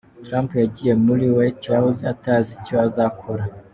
Trump 0.25 0.49
yagiye 0.63 0.93
muri 1.05 1.25
White 1.35 1.65
House 1.73 2.01
atazi 2.13 2.49
icyo 2.57 2.75
azakora. 2.87 3.43